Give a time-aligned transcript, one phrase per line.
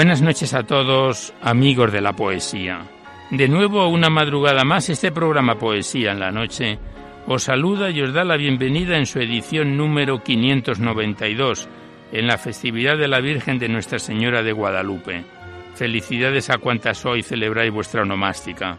[0.00, 2.86] Buenas noches a todos, amigos de la poesía.
[3.30, 6.78] De nuevo, una madrugada más, este programa Poesía en la Noche
[7.26, 11.68] os saluda y os da la bienvenida en su edición número 592,
[12.12, 15.22] en la festividad de la Virgen de Nuestra Señora de Guadalupe.
[15.74, 18.78] Felicidades a cuantas hoy celebráis vuestra onomástica.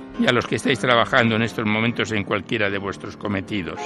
[0.21, 3.79] y a los que estáis trabajando en estos momentos en cualquiera de vuestros cometidos.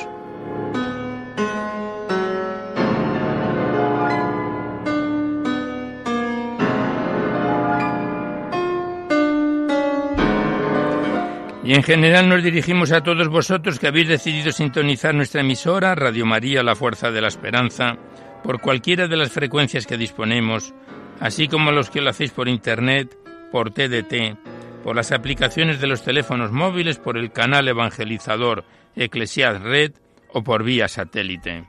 [11.63, 16.25] Y en general nos dirigimos a todos vosotros que habéis decidido sintonizar nuestra emisora, Radio
[16.25, 17.97] María, La Fuerza de la Esperanza,
[18.44, 20.75] por cualquiera de las frecuencias que disponemos,
[21.19, 23.17] así como a los que lo hacéis por Internet,
[23.52, 24.38] por TDT,
[24.85, 28.66] por las aplicaciones de los teléfonos móviles, por el canal evangelizador
[28.96, 29.94] Eclesiad Red
[30.31, 31.66] o por vía satélite.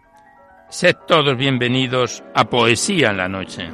[0.69, 3.71] Sed todos bienvenidos a Poesía en la Noche.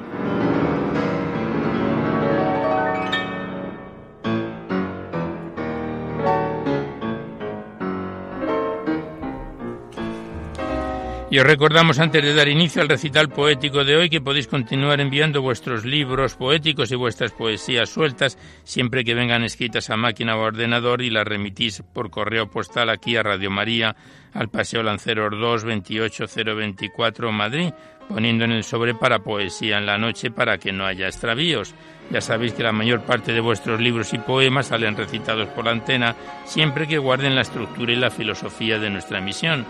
[11.33, 15.01] Y os recordamos antes de dar inicio al recital poético de hoy que podéis continuar
[15.01, 20.43] enviando vuestros libros poéticos y vuestras poesías sueltas siempre que vengan escritas a máquina o
[20.43, 23.97] ordenador y las remitís por correo postal aquí a Radio María,
[24.35, 27.73] al Paseo Lanceros 2, 28024 Madrid,
[28.11, 31.75] poniendo en el sobre para poesía en la noche para que no haya extravíos.
[32.11, 35.71] Ya sabéis que la mayor parte de vuestros libros y poemas salen recitados por la
[35.71, 36.15] antena
[36.45, 39.65] siempre que guarden la estructura y la filosofía de nuestra misión.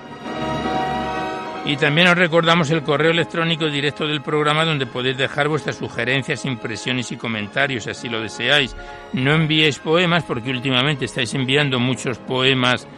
[1.64, 6.44] Y también os recordamos el correo electrónico directo del programa donde podéis dejar vuestras sugerencias,
[6.44, 8.74] impresiones y comentarios, si así lo deseáis.
[9.12, 12.88] No enviéis poemas porque últimamente estáis enviando muchos poemas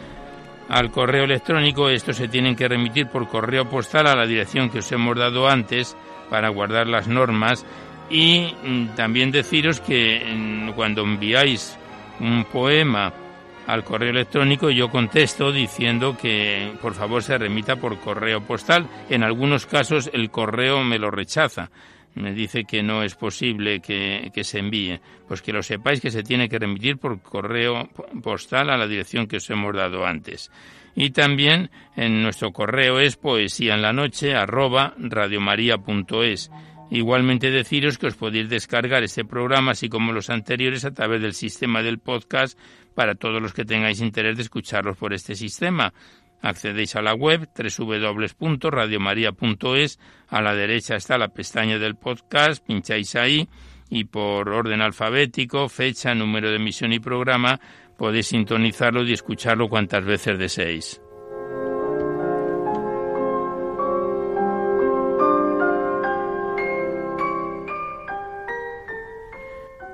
[0.67, 1.89] al correo electrónico.
[1.89, 5.47] Estos se tienen que remitir por correo postal a la dirección que os hemos dado
[5.47, 5.95] antes
[6.31, 7.63] para guardar las normas.
[8.09, 11.77] Y mm, también deciros que mm, cuando enviáis
[12.19, 13.13] un poema
[13.67, 18.87] al correo electrónico yo contesto diciendo que por favor se remita por correo postal.
[19.09, 21.69] En algunos casos el correo me lo rechaza.
[22.15, 25.01] Me dice que no es posible que, que, se envíe.
[25.27, 27.89] Pues que lo sepáis que se tiene que remitir por correo
[28.23, 30.49] postal a la dirección que os hemos dado antes.
[30.95, 36.49] Y también en nuestro correo es poesía en la noche arroba radiomaria.es.
[36.91, 41.33] Igualmente deciros que os podéis descargar este programa, así como los anteriores, a través del
[41.33, 42.57] sistema del podcast
[42.93, 45.93] para todos los que tengáis interés de escucharlos por este sistema.
[46.41, 53.49] Accedéis a la web www.radiomaria.es, a la derecha está la pestaña del podcast, pincháis ahí
[53.89, 57.59] y por orden alfabético, fecha, número de emisión y programa
[57.97, 61.01] podéis sintonizarlo y escucharlo cuantas veces deseéis.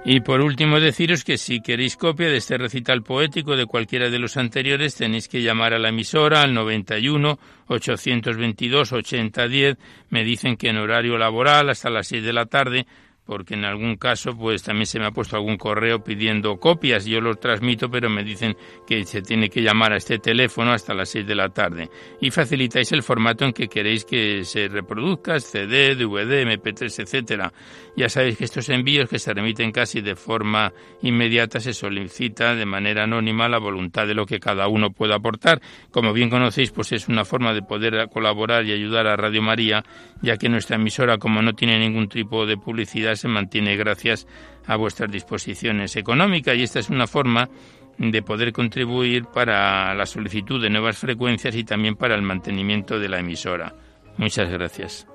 [0.04, 4.18] Y por último deciros que si queréis copia de este recital poético de cualquiera de
[4.18, 7.38] los anteriores tenéis que llamar a la emisora al 91
[7.68, 9.78] 822 8010.
[10.10, 12.88] Me dicen que en horario laboral hasta las 6 de la tarde
[13.32, 17.22] porque en algún caso pues también se me ha puesto algún correo pidiendo copias, yo
[17.22, 21.12] los transmito, pero me dicen que se tiene que llamar a este teléfono hasta las
[21.12, 21.90] 6 de la tarde
[22.20, 27.54] y facilitáis el formato en que queréis que se reproduzca, CD, DVD, MP3, etcétera.
[27.96, 32.66] Ya sabéis que estos envíos que se remiten casi de forma inmediata se solicita de
[32.66, 35.62] manera anónima la voluntad de lo que cada uno pueda aportar.
[35.92, 39.86] Como bien conocéis, pues es una forma de poder colaborar y ayudar a Radio María,
[40.22, 44.28] ya que nuestra emisora, como no tiene ningún tipo de publicidad, se mantiene gracias
[44.66, 47.50] a vuestras disposiciones económicas y esta es una forma
[47.98, 53.10] de poder contribuir para la solicitud de nuevas frecuencias y también para el mantenimiento de
[53.10, 53.74] la emisora.
[54.18, 55.08] Muchas gracias.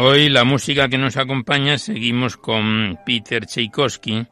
[0.00, 4.24] Hoy la música que nos acompaña seguimos con Peter Tchaikovsky,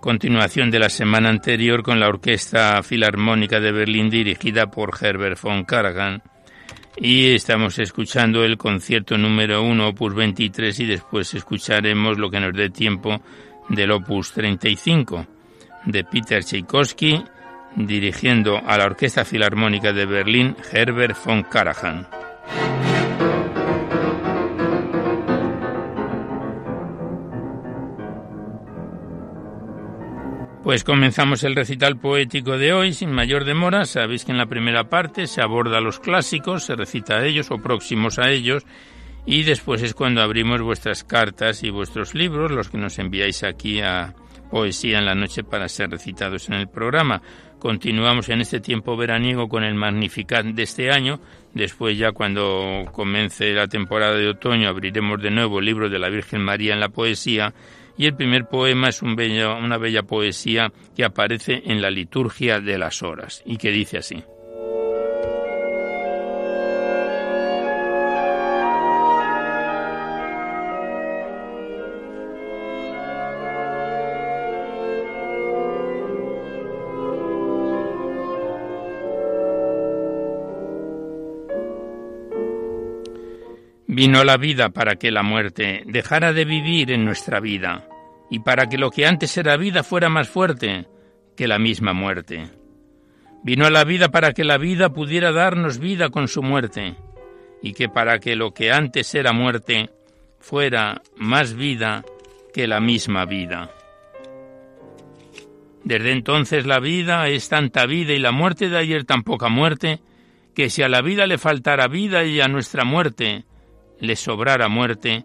[0.00, 5.64] continuación de la semana anterior con la Orquesta Filarmónica de Berlín dirigida por Herbert von
[5.64, 6.22] Karajan
[6.96, 12.54] y estamos escuchando el concierto número 1 opus 23 y después escucharemos lo que nos
[12.54, 13.20] dé tiempo
[13.68, 15.26] del opus 35
[15.84, 17.22] de Peter Tchaikovsky
[17.76, 22.06] dirigiendo a la Orquesta Filarmónica de Berlín Herbert von Karajan.
[30.64, 33.84] Pues comenzamos el recital poético de hoy sin mayor demora.
[33.84, 37.58] Sabéis que en la primera parte se aborda los clásicos, se recita a ellos o
[37.58, 38.64] próximos a ellos,
[39.26, 43.82] y después es cuando abrimos vuestras cartas y vuestros libros, los que nos enviáis aquí
[43.82, 44.14] a
[44.50, 47.20] Poesía en la Noche para ser recitados en el programa.
[47.58, 51.20] Continuamos en este tiempo veraniego con el Magnificat de este año.
[51.52, 56.08] Después ya cuando comience la temporada de otoño abriremos de nuevo el libro de la
[56.08, 57.52] Virgen María en la poesía
[57.96, 62.78] y el primer poema es un una bella poesía que aparece en la liturgia de
[62.78, 64.22] las horas y que dice así.
[84.04, 87.88] Vino la vida para que la muerte dejara de vivir en nuestra vida
[88.28, 90.86] y para que lo que antes era vida fuera más fuerte
[91.34, 92.50] que la misma muerte.
[93.42, 96.96] Vino la vida para que la vida pudiera darnos vida con su muerte
[97.62, 99.88] y que para que lo que antes era muerte
[100.38, 102.04] fuera más vida
[102.52, 103.70] que la misma vida.
[105.82, 110.00] Desde entonces la vida es tanta vida y la muerte de ayer tan poca muerte,
[110.54, 113.46] que si a la vida le faltara vida y a nuestra muerte
[114.00, 115.24] le sobrara muerte,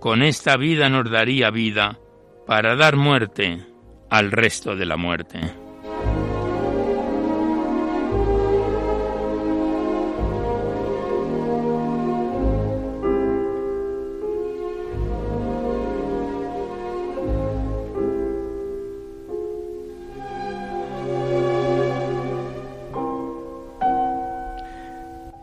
[0.00, 1.98] con esta vida nos daría vida
[2.46, 3.66] para dar muerte
[4.10, 5.67] al resto de la muerte.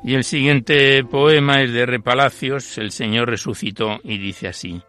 [0.07, 4.79] Y el siguiente poema es de Repalacios, El Señor resucitó, y dice así,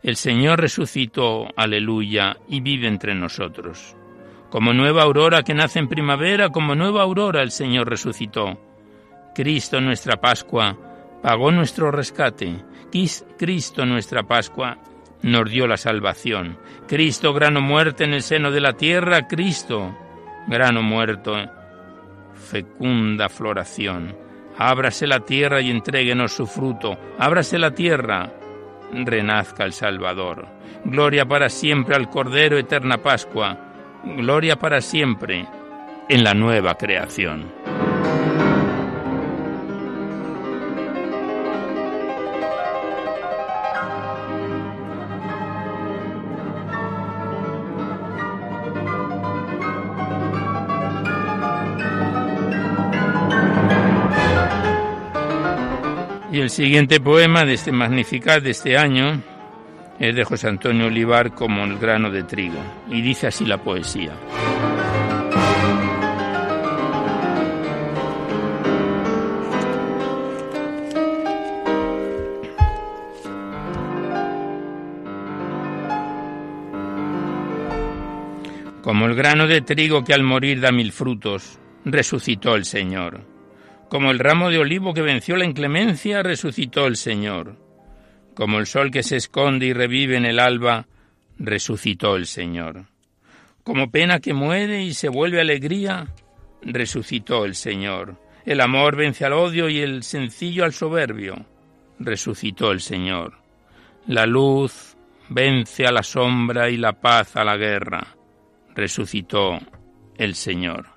[0.00, 3.96] El Señor resucitó, aleluya, y vive entre nosotros.
[4.50, 8.56] Como nueva aurora que nace en primavera, como nueva aurora el Señor resucitó.
[9.34, 10.78] Cristo nuestra Pascua
[11.20, 12.54] pagó nuestro rescate.
[13.36, 14.78] Cristo nuestra Pascua
[15.22, 16.58] nos dio la salvación.
[16.86, 19.98] Cristo grano muerte en el seno de la tierra, Cristo
[20.46, 21.34] grano muerto,
[22.34, 24.23] fecunda floración.
[24.58, 26.96] Ábrase la tierra y entréguenos su fruto.
[27.18, 28.32] Ábrase la tierra,
[28.92, 30.46] renazca el Salvador.
[30.84, 33.58] Gloria para siempre al Cordero, eterna Pascua.
[34.04, 35.46] Gloria para siempre
[36.08, 37.83] en la nueva creación.
[56.44, 59.22] El siguiente poema de este Magnificat de este año
[59.98, 62.58] es de José Antonio Olivar como el grano de trigo.
[62.90, 64.12] Y dice así la poesía.
[78.82, 83.33] Como el grano de trigo que al morir da mil frutos, resucitó el Señor
[83.94, 87.54] como el ramo de olivo que venció la inclemencia, resucitó el Señor.
[88.34, 90.88] Como el sol que se esconde y revive en el alba,
[91.38, 92.86] resucitó el Señor.
[93.62, 96.08] Como pena que muere y se vuelve alegría,
[96.62, 98.20] resucitó el Señor.
[98.44, 101.46] El amor vence al odio y el sencillo al soberbio,
[102.00, 103.34] resucitó el Señor.
[104.08, 104.96] La luz
[105.28, 108.04] vence a la sombra y la paz a la guerra,
[108.74, 109.56] resucitó
[110.18, 110.93] el Señor.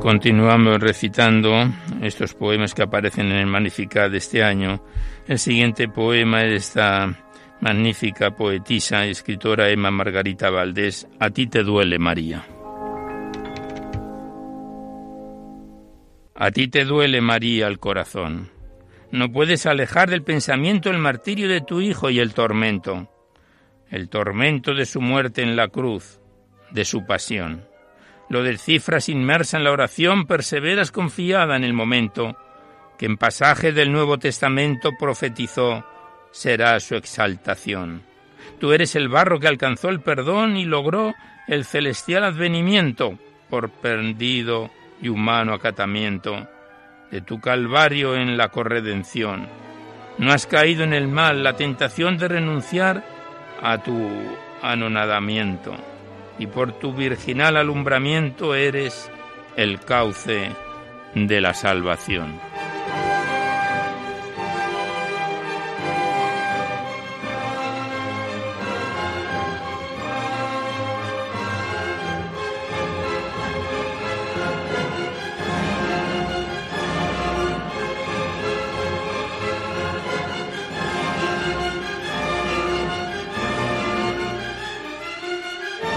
[0.00, 1.52] Continuamos recitando
[2.00, 4.82] estos poemas que aparecen en el Magnificat de este año.
[5.28, 7.18] El siguiente poema es de esta
[7.60, 12.46] magnífica poetisa y escritora Emma Margarita Valdés, A ti te duele María.
[16.34, 18.50] A ti te duele María el corazón.
[19.12, 23.10] No puedes alejar del pensamiento el martirio de tu hijo y el tormento,
[23.90, 26.20] el tormento de su muerte en la cruz,
[26.70, 27.69] de su pasión
[28.30, 32.36] lo descifras inmersa en la oración, perseveras confiada en el momento
[32.96, 35.84] que en pasaje del Nuevo Testamento profetizó
[36.30, 38.02] será su exaltación.
[38.60, 41.12] Tú eres el barro que alcanzó el perdón y logró
[41.48, 43.18] el celestial advenimiento
[43.48, 44.70] por perdido
[45.02, 46.46] y humano acatamiento
[47.10, 49.48] de tu calvario en la corredención.
[50.18, 53.02] No has caído en el mal, la tentación de renunciar
[53.60, 54.08] a tu
[54.62, 55.89] anonadamiento
[56.40, 59.10] y por tu virginal alumbramiento eres
[59.56, 60.50] el cauce
[61.14, 62.40] de la salvación.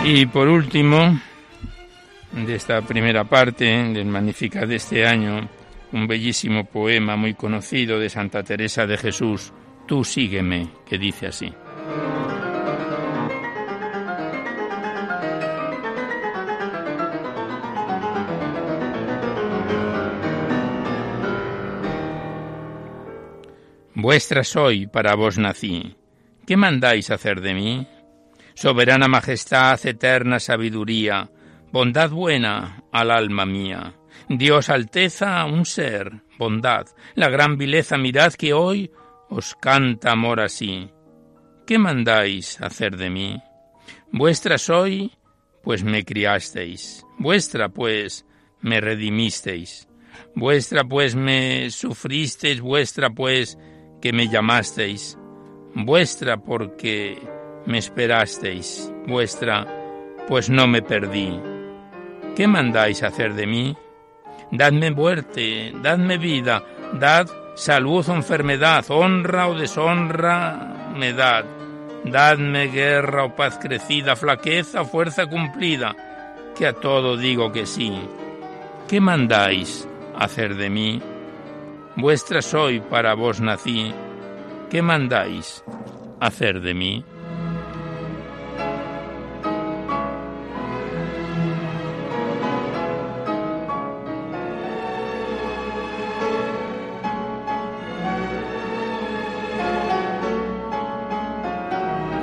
[0.05, 1.17] Y por último,
[2.31, 5.47] de esta primera parte del Magnificat de este año,
[5.93, 9.53] un bellísimo poema muy conocido de Santa Teresa de Jesús,
[9.85, 11.53] Tú sígueme, que dice así.
[23.93, 25.95] Vuestra soy, para vos nací.
[26.45, 27.87] ¿Qué mandáis hacer de mí?
[28.53, 31.29] Soberana majestad, eterna sabiduría,
[31.71, 33.93] bondad buena al alma mía.
[34.29, 38.91] Dios alteza, un ser, bondad, la gran vileza mirad que hoy
[39.29, 40.89] os canta amor así.
[41.65, 43.41] ¿Qué mandáis hacer de mí?
[44.11, 45.11] Vuestra soy,
[45.63, 48.25] pues me criasteis, vuestra pues
[48.61, 49.87] me redimisteis,
[50.35, 53.57] vuestra pues me sufristeis, vuestra pues
[54.01, 55.17] que me llamasteis,
[55.73, 57.17] vuestra porque
[57.65, 59.65] me esperasteis, vuestra,
[60.27, 61.39] pues no me perdí.
[62.35, 63.77] ¿Qué mandáis hacer de mí?
[64.51, 71.45] Dadme muerte, dadme vida, dad salud o enfermedad, honra o deshonra me dad.
[72.03, 75.95] Dadme guerra o paz crecida, flaqueza o fuerza cumplida,
[76.57, 77.93] que a todo digo que sí.
[78.89, 81.01] ¿Qué mandáis hacer de mí?
[81.95, 83.93] Vuestra soy, para vos nací.
[84.69, 85.63] ¿Qué mandáis
[86.19, 87.05] hacer de mí?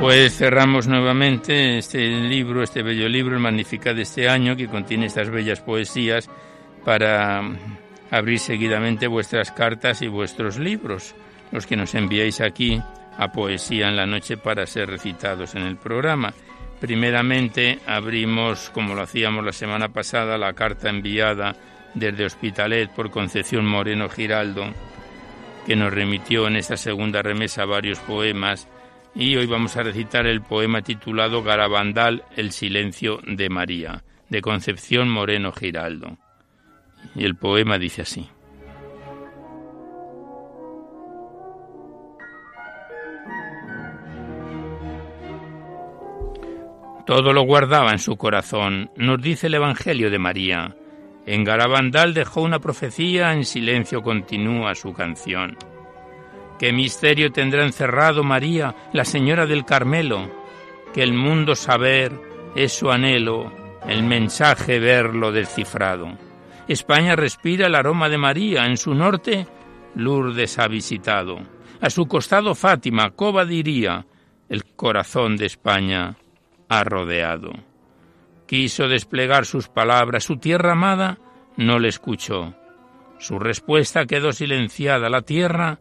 [0.00, 5.04] Pues cerramos nuevamente este libro, este bello libro, el Magnificat de este año, que contiene
[5.04, 6.30] estas bellas poesías
[6.86, 7.42] para
[8.10, 11.14] abrir seguidamente vuestras cartas y vuestros libros,
[11.52, 12.80] los que nos enviáis aquí
[13.18, 16.32] a Poesía en la Noche para ser recitados en el programa.
[16.80, 21.54] Primeramente abrimos, como lo hacíamos la semana pasada, la carta enviada
[21.92, 24.64] desde Hospitalet por Concepción Moreno Giraldo,
[25.66, 28.66] que nos remitió en esta segunda remesa varios poemas
[29.14, 35.08] y hoy vamos a recitar el poema titulado Garabandal, el silencio de María, de Concepción
[35.08, 36.18] Moreno Giraldo.
[37.14, 38.28] Y el poema dice así.
[47.06, 50.76] Todo lo guardaba en su corazón, nos dice el Evangelio de María.
[51.26, 55.56] En Garabandal dejó una profecía, en silencio continúa su canción.
[56.60, 60.30] ¿Qué misterio tendrá encerrado María, la Señora del Carmelo?
[60.92, 62.12] Que el mundo saber
[62.54, 63.50] es su anhelo,
[63.88, 66.18] el mensaje verlo descifrado.
[66.68, 69.46] España respira el aroma de María, en su norte
[69.94, 71.38] Lourdes ha visitado.
[71.80, 74.04] A su costado Fátima, Coba diría,
[74.50, 76.16] el corazón de España
[76.68, 77.52] ha rodeado.
[78.46, 81.16] Quiso desplegar sus palabras, su tierra amada
[81.56, 82.54] no le escuchó.
[83.18, 85.78] Su respuesta quedó silenciada, la tierra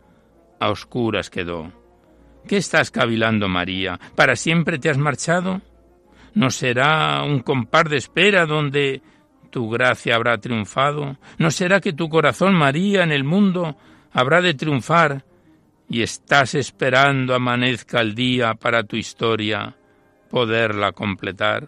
[0.60, 1.72] a oscuras quedó.
[2.48, 4.00] ¿Qué estás cavilando, María?
[4.16, 5.62] ¿Para siempre te has marchado?
[6.34, 9.02] ¿No será un compar de espera donde
[9.50, 11.18] tu gracia habrá triunfado?
[11.38, 13.78] ¿No será que tu corazón, María, en el mundo
[14.12, 15.26] habrá de triunfar
[15.90, 19.76] y estás esperando amanezca el día para tu historia
[20.30, 21.68] poderla completar?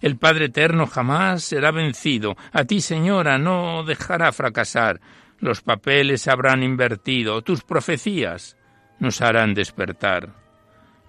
[0.00, 2.36] El Padre Eterno jamás será vencido.
[2.52, 5.00] A ti, Señora, no dejará fracasar.
[5.40, 7.42] Los papeles habrán invertido.
[7.42, 8.56] Tus profecías
[8.98, 10.34] nos harán despertar.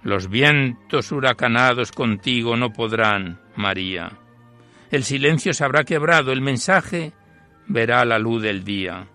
[0.03, 4.11] Los vientos huracanados contigo no podrán, María.
[4.91, 7.13] El silencio se habrá quebrado, el mensaje
[7.67, 9.07] verá la luz del día.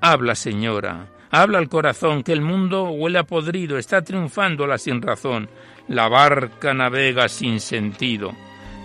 [0.00, 5.02] Habla, Señora, habla al corazón, que el mundo huele a podrido, está triunfando la sin
[5.02, 5.48] razón,
[5.88, 8.32] la barca navega sin sentido.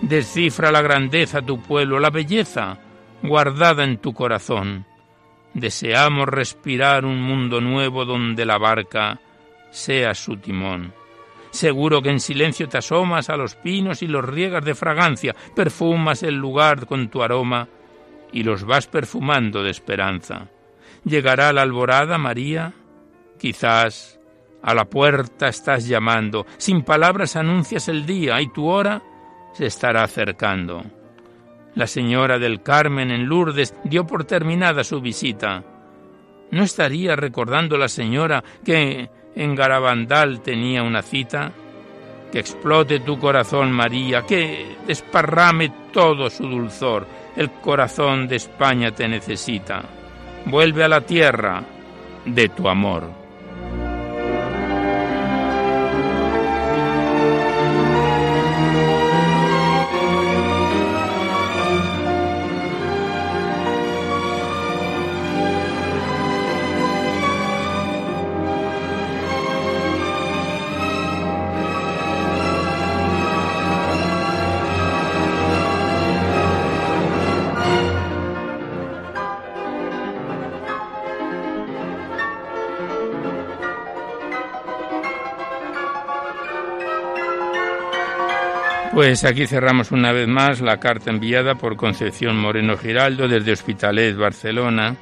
[0.02, 2.78] Descifra la grandeza tu pueblo, la belleza
[3.22, 4.86] guardada en tu corazón.
[5.54, 9.20] Deseamos respirar un mundo nuevo donde la barca
[9.70, 10.92] sea su timón.
[11.50, 16.22] Seguro que en silencio te asomas a los pinos y los riegas de fragancia, perfumas
[16.22, 17.68] el lugar con tu aroma
[18.32, 20.48] y los vas perfumando de esperanza.
[21.04, 22.72] ¿Llegará la alborada, María?
[23.38, 24.20] Quizás
[24.62, 29.02] a la puerta estás llamando, sin palabras anuncias el día y tu hora
[29.54, 30.84] se estará acercando.
[31.74, 35.62] La señora del Carmen en Lourdes dio por terminada su visita.
[36.50, 41.52] ¿No estaría recordando la señora que en Garabandal tenía una cita?
[42.32, 47.06] Que explote tu corazón, María, que desparrame todo su dulzor.
[47.36, 49.82] El corazón de España te necesita.
[50.46, 51.62] Vuelve a la tierra
[52.24, 53.19] de tu amor.
[89.00, 94.14] Pues aquí cerramos una vez más la carta enviada por Concepción Moreno Giraldo desde Hospitalet,
[94.14, 94.94] Barcelona.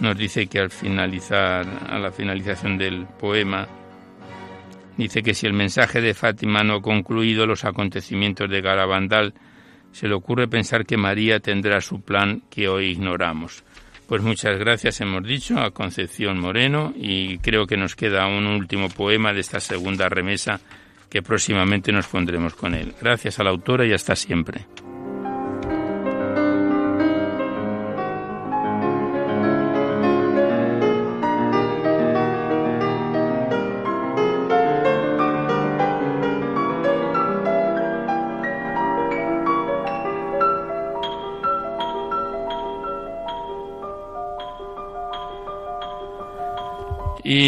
[0.00, 3.68] Nos dice que al finalizar, a la finalización del poema,
[4.96, 9.34] dice que si el mensaje de Fátima no ha concluido los acontecimientos de Garabandal,
[9.92, 13.64] se le ocurre pensar que María tendrá su plan que hoy ignoramos.
[14.06, 18.88] Pues muchas gracias, hemos dicho, a Concepción Moreno y creo que nos queda un último
[18.88, 20.58] poema de esta segunda remesa
[21.12, 22.94] que próximamente nos pondremos con él.
[22.98, 24.64] Gracias a la autora y hasta siempre.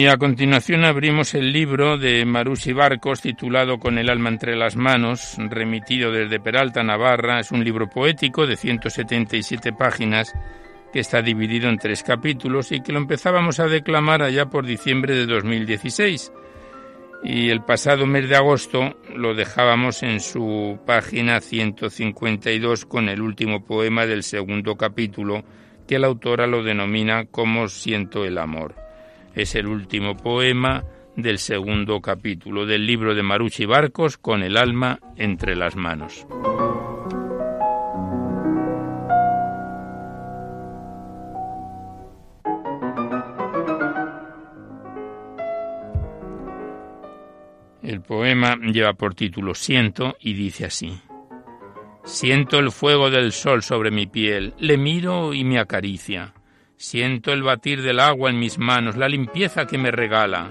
[0.05, 4.77] Y a continuación abrimos el libro de Marusi Barcos titulado Con el alma entre las
[4.77, 7.41] manos, remitido desde Peralta, Navarra.
[7.41, 10.35] Es un libro poético de 177 páginas
[10.93, 15.15] que está dividido en tres capítulos y que lo empezábamos a declamar allá por diciembre
[15.15, 16.31] de 2016.
[17.23, 23.65] Y el pasado mes de agosto lo dejábamos en su página 152 con el último
[23.65, 25.45] poema del segundo capítulo
[25.89, 28.84] que la autora lo denomina Cómo siento el amor.
[29.35, 30.85] Es el último poema
[31.17, 36.27] del segundo capítulo del libro de Marucci Barcos con el alma entre las manos.
[47.83, 51.01] El poema lleva por título Siento y dice así.
[52.05, 56.35] Siento el fuego del sol sobre mi piel, le miro y me acaricia.
[56.77, 60.51] Siento el batir del agua en mis manos, la limpieza que me regala.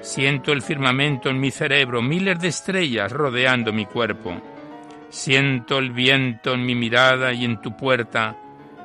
[0.00, 4.40] Siento el firmamento en mi cerebro, miles de estrellas rodeando mi cuerpo.
[5.08, 8.36] Siento el viento en mi mirada y en tu puerta,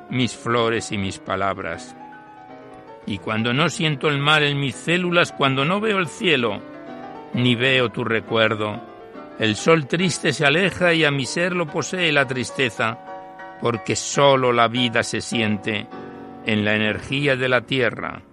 [0.10, 1.96] mis flores y mis palabras.
[3.06, 6.62] Y cuando no siento el mar en mis células, cuando no veo el cielo,
[7.34, 8.82] ni veo tu recuerdo,
[9.38, 12.98] el sol triste se aleja y a mi ser lo posee la tristeza,
[13.62, 15.88] porque sólo la vida se siente
[16.46, 18.24] en la energía de la tierra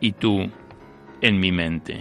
[0.00, 0.50] y tú
[1.20, 2.00] en mi mente.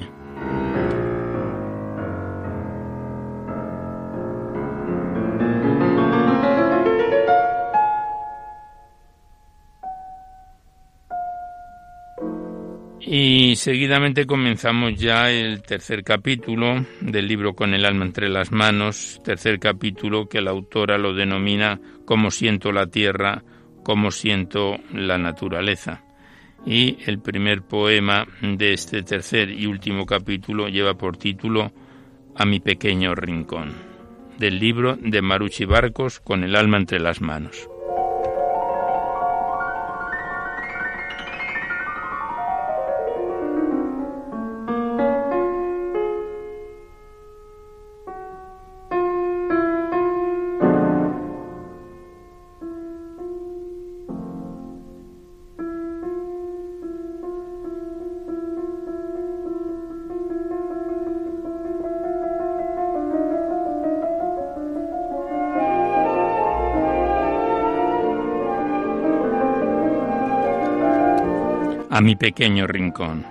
[13.06, 19.22] Y seguidamente comenzamos ya el tercer capítulo del libro Con el alma entre las manos,
[19.24, 23.44] tercer capítulo que la autora lo denomina Cómo siento la tierra,
[23.84, 26.04] cómo siento la naturaleza.
[26.66, 31.72] Y el primer poema de este tercer y último capítulo lleva por título
[32.36, 33.74] A mi pequeño rincón,
[34.40, 37.70] del libro de Maruchi Barcos Con el alma entre las manos.
[72.04, 73.26] Mi pequeño rincón.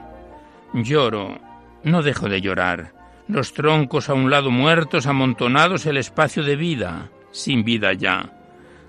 [0.72, 1.38] Lloro,
[1.84, 2.94] no dejo de llorar.
[3.28, 8.30] Los troncos a un lado muertos, amontonados el espacio de vida, sin vida ya.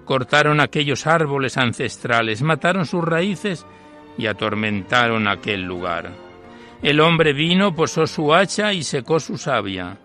[0.06, 3.66] Cortaron aquellos árboles ancestrales, mataron sus raíces
[4.18, 6.12] y atormentaron aquel lugar.
[6.82, 9.98] El hombre vino, posó su hacha y secó su savia.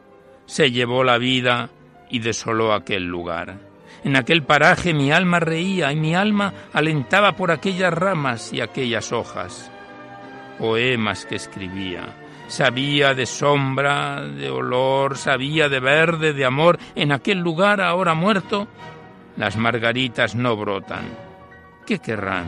[0.46, 1.70] Se llevó la vida
[2.10, 3.67] y desoló aquel lugar.
[4.05, 9.12] En aquel paraje mi alma reía y mi alma alentaba por aquellas ramas y aquellas
[9.12, 9.70] hojas.
[10.59, 12.14] Poemas que escribía.
[12.46, 16.79] Sabía de sombra, de olor, sabía de verde, de amor.
[16.94, 18.68] En aquel lugar ahora muerto,
[19.37, 21.05] las margaritas no brotan.
[21.87, 22.46] ¿Qué querrán?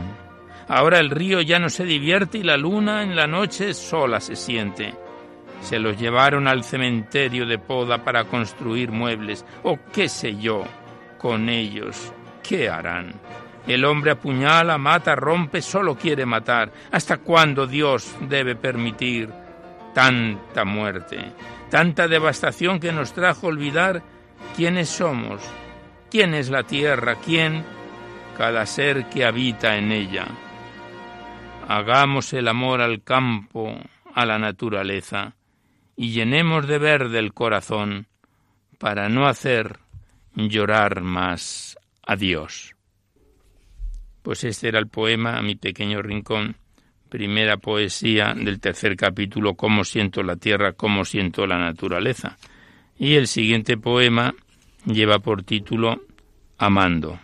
[0.67, 4.35] Ahora el río ya no se divierte y la luna en la noche sola se
[4.35, 4.93] siente.
[5.61, 10.63] Se los llevaron al cementerio de poda para construir muebles, o qué sé yo
[11.21, 13.13] con ellos, ¿qué harán?
[13.67, 16.71] El hombre apuñala, mata, rompe, solo quiere matar.
[16.91, 19.29] ¿Hasta cuándo Dios debe permitir
[19.93, 21.19] tanta muerte,
[21.69, 24.01] tanta devastación que nos trajo olvidar
[24.55, 25.43] quiénes somos,
[26.09, 27.63] quién es la tierra, quién,
[28.35, 30.25] cada ser que habita en ella?
[31.67, 33.75] Hagamos el amor al campo,
[34.15, 35.35] a la naturaleza,
[35.95, 38.07] y llenemos de verde el corazón
[38.79, 39.80] para no hacer
[40.35, 42.75] llorar más a Dios.
[44.21, 46.55] Pues este era el poema mi pequeño rincón,
[47.09, 52.37] primera poesía del tercer capítulo, Cómo siento la tierra, cómo siento la naturaleza.
[52.97, 54.33] Y el siguiente poema
[54.85, 56.03] lleva por título
[56.57, 57.19] Amando.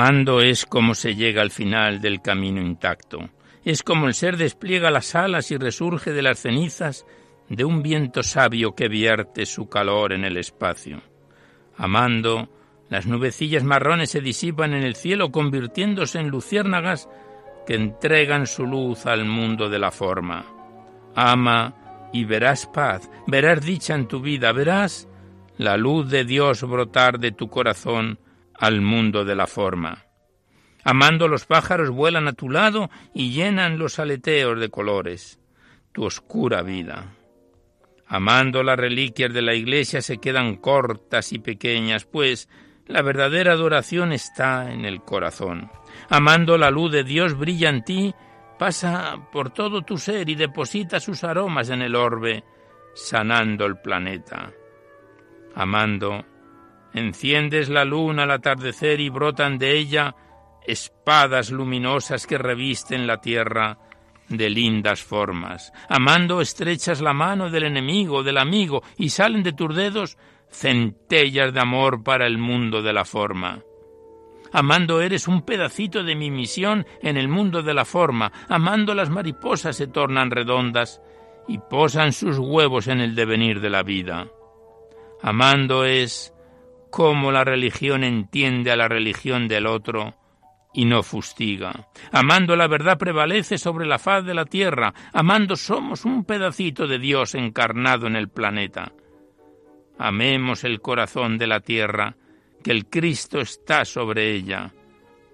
[0.00, 3.30] Amando es como se llega al final del camino intacto.
[3.64, 7.04] Es como el ser despliega las alas y resurge de las cenizas
[7.48, 11.02] de un viento sabio que vierte su calor en el espacio.
[11.76, 12.48] Amando,
[12.88, 17.08] las nubecillas marrones se disipan en el cielo convirtiéndose en luciérnagas
[17.66, 20.46] que entregan su luz al mundo de la forma.
[21.16, 25.08] Ama y verás paz, verás dicha en tu vida, verás
[25.56, 28.20] la luz de Dios brotar de tu corazón
[28.58, 30.04] al mundo de la forma.
[30.84, 35.38] Amando los pájaros vuelan a tu lado y llenan los aleteos de colores,
[35.92, 37.14] tu oscura vida.
[38.06, 42.48] Amando las reliquias de la iglesia se quedan cortas y pequeñas, pues
[42.86, 45.70] la verdadera adoración está en el corazón.
[46.08, 48.14] Amando la luz de Dios brilla en ti,
[48.58, 52.44] pasa por todo tu ser y deposita sus aromas en el orbe,
[52.94, 54.52] sanando el planeta.
[55.54, 56.24] Amando,
[56.94, 60.14] Enciendes la luna al atardecer y brotan de ella
[60.66, 63.78] espadas luminosas que revisten la tierra
[64.28, 65.72] de lindas formas.
[65.88, 70.18] Amando estrechas la mano del enemigo, del amigo, y salen de tus dedos
[70.50, 73.62] centellas de amor para el mundo de la forma.
[74.52, 78.32] Amando eres un pedacito de mi misión en el mundo de la forma.
[78.48, 81.02] Amando las mariposas se tornan redondas
[81.46, 84.28] y posan sus huevos en el devenir de la vida.
[85.20, 86.32] Amando es
[86.90, 90.14] cómo la religión entiende a la religión del otro
[90.72, 91.88] y no fustiga.
[92.12, 94.92] Amando la verdad prevalece sobre la faz de la tierra.
[95.12, 98.92] Amando somos un pedacito de Dios encarnado en el planeta.
[99.98, 102.16] Amemos el corazón de la tierra,
[102.62, 104.72] que el Cristo está sobre ella.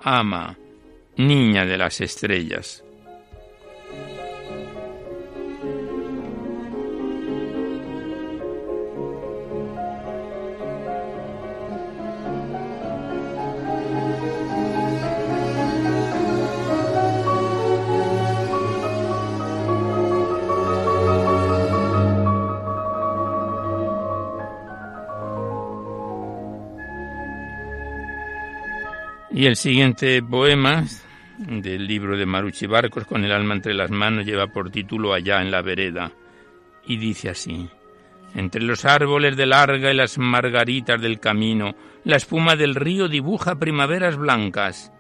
[0.01, 0.57] Ama,
[1.17, 2.84] niña de las estrellas.
[29.37, 30.85] Y el siguiente poema
[31.39, 35.43] del libro de Maruchi Barcos, con el alma entre las manos, lleva por título Allá
[35.43, 36.13] en la vereda.
[36.87, 37.69] Y dice así.
[38.37, 43.57] Entre los árboles de larga y las margaritas del camino, la espuma del río dibuja
[43.57, 44.93] primaveras blancas,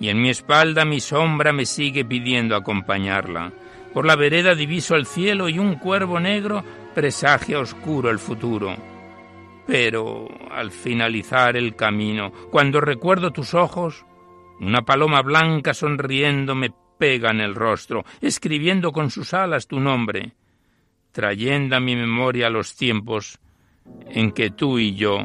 [0.00, 3.52] y en mi espalda mi sombra me sigue pidiendo acompañarla.
[3.92, 8.91] Por la vereda diviso el cielo y un cuervo negro presagia oscuro el futuro.
[9.66, 14.04] Pero al finalizar el camino, cuando recuerdo tus ojos,
[14.60, 20.32] una paloma blanca sonriendo me pega en el rostro, escribiendo con sus alas tu nombre,
[21.10, 23.38] trayendo a mi memoria los tiempos
[24.08, 25.24] en que tú y yo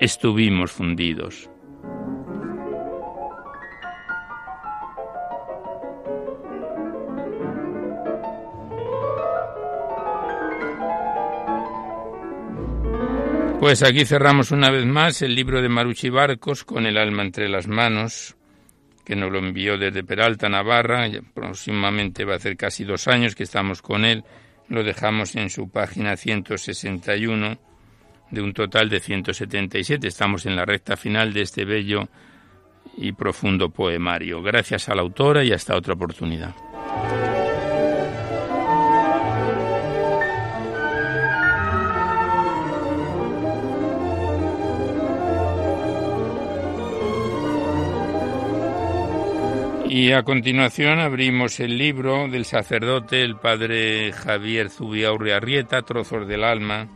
[0.00, 1.50] estuvimos fundidos.
[13.64, 17.48] Pues aquí cerramos una vez más el libro de Maruchi Barcos con el alma entre
[17.48, 18.36] las manos,
[19.06, 21.08] que nos lo envió desde Peralta, Navarra.
[21.32, 24.22] próximamente va a hacer casi dos años que estamos con él.
[24.68, 27.56] Lo dejamos en su página 161
[28.30, 30.08] de un total de 177.
[30.08, 32.10] Estamos en la recta final de este bello
[32.98, 34.42] y profundo poemario.
[34.42, 36.54] Gracias a la autora y hasta otra oportunidad.
[49.96, 56.42] Y a continuación abrimos el libro del sacerdote, el padre Javier Zubiaurri Arrieta, Trozos del
[56.42, 56.88] Alma,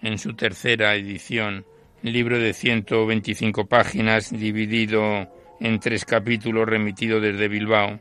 [0.00, 1.66] en su tercera edición,
[2.00, 5.28] libro de 125 páginas, dividido
[5.60, 8.00] en tres capítulos, remitido desde Bilbao,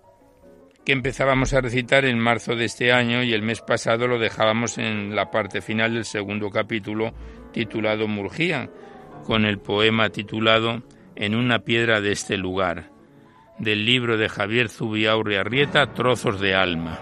[0.86, 4.78] que empezábamos a recitar en marzo de este año y el mes pasado lo dejábamos
[4.78, 7.14] en la parte final del segundo capítulo,
[7.52, 8.70] titulado Murgía,
[9.26, 10.82] con el poema titulado
[11.18, 12.93] En una piedra de este lugar
[13.58, 17.00] del libro de Javier Zubiaurri Arrieta, Trozos de Alma.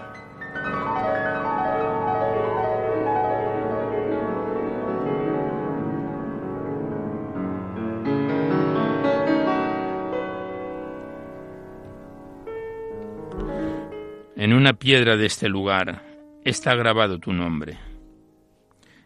[14.36, 16.02] En una piedra de este lugar
[16.44, 17.78] está grabado tu nombre.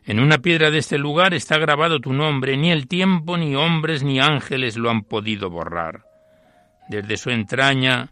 [0.04, 4.02] En una piedra de este lugar está grabado tu nombre, ni el tiempo, ni hombres,
[4.02, 6.15] ni ángeles lo han podido borrar
[6.88, 8.10] desde su entraña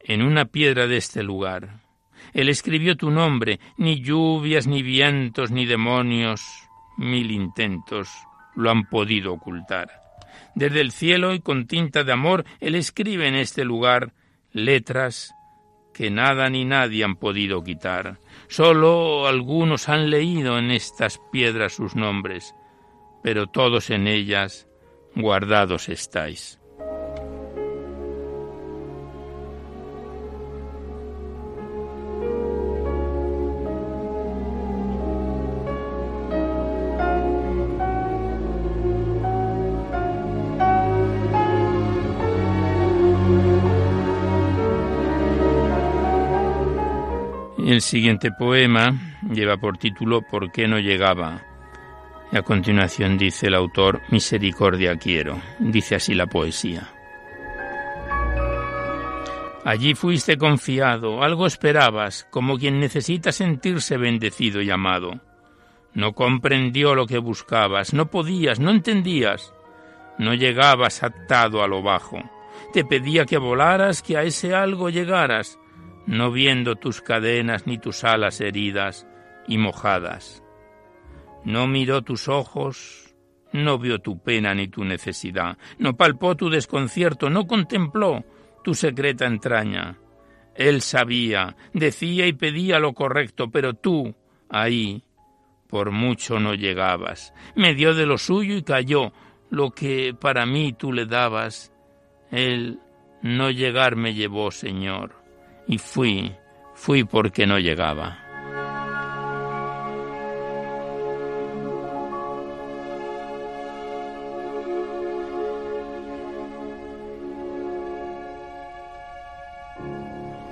[0.00, 1.80] en una piedra de este lugar.
[2.32, 6.42] Él escribió tu nombre, ni lluvias, ni vientos, ni demonios,
[6.96, 8.08] mil intentos
[8.54, 9.90] lo han podido ocultar.
[10.54, 14.12] Desde el cielo y con tinta de amor, Él escribe en este lugar
[14.52, 15.34] letras
[15.94, 18.18] que nada ni nadie han podido quitar.
[18.48, 22.54] Solo algunos han leído en estas piedras sus nombres,
[23.22, 24.68] pero todos en ellas
[25.14, 26.61] guardados estáis.
[47.82, 51.42] Siguiente poema lleva por título ¿Por qué no llegaba?
[52.32, 55.38] Y a continuación dice el autor Misericordia quiero.
[55.58, 56.88] Dice así la poesía.
[59.64, 65.20] Allí fuiste confiado, algo esperabas, como quien necesita sentirse bendecido y amado.
[65.94, 69.52] No comprendió lo que buscabas, no podías, no entendías,
[70.18, 72.18] no llegabas atado a lo bajo.
[72.72, 75.58] Te pedía que volaras, que a ese algo llegaras,
[76.06, 79.06] no viendo tus cadenas ni tus alas heridas
[79.46, 80.42] y mojadas.
[81.44, 83.14] No miró tus ojos,
[83.52, 88.24] no vio tu pena ni tu necesidad, no palpó tu desconcierto, no contempló
[88.62, 89.98] tu secreta entraña.
[90.54, 94.14] Él sabía, decía y pedía lo correcto, pero tú,
[94.48, 95.02] ahí,
[95.68, 97.32] por mucho no llegabas.
[97.56, 99.12] Me dio de lo suyo y cayó
[99.50, 101.72] lo que para mí tú le dabas.
[102.30, 102.78] Él
[103.22, 105.21] no llegar me llevó, Señor,
[105.66, 106.32] y fui,
[106.74, 108.22] fui porque no llegaba.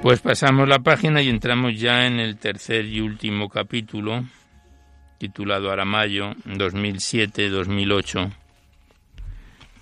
[0.02, 4.24] Pues pasamos la página y entramos ya en el tercer y último capítulo,
[5.18, 8.32] titulado Aramayo 2007-2008,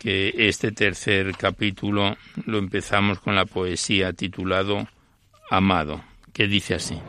[0.00, 4.88] que este tercer capítulo lo empezamos con la poesía titulado
[5.50, 7.00] Amado, que dice así.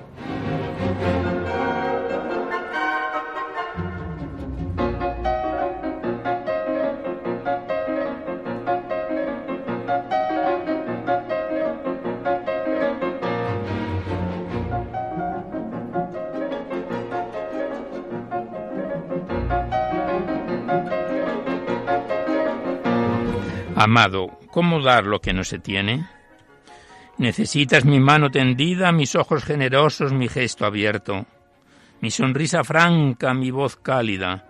[23.75, 26.05] Amado, ¿cómo dar lo que no se tiene?
[27.19, 31.25] Necesitas mi mano tendida, mis ojos generosos, mi gesto abierto,
[32.01, 34.47] mi sonrisa franca, mi voz cálida,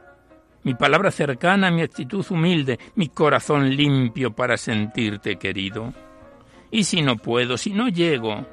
[0.63, 5.93] mi palabra cercana, mi actitud humilde, mi corazón limpio para sentirte querido.
[6.69, 8.45] Y si no puedo, si no llego,